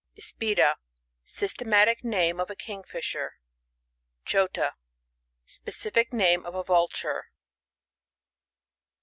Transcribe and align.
IsPioA.— 0.17 0.77
Systematic 1.41 2.03
name 2.03 2.39
of 2.39 2.49
a 2.49 2.55
Kio^ 2.55 2.83
fisher. 2.83 3.33
JoTA.— 4.25 4.73
Specific 5.61 6.09
iRime 6.09 6.43
of 6.43 6.55
a 6.55 6.63
Vulture. 6.63 7.25